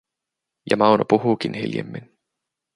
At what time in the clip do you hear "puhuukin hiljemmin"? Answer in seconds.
1.05-2.11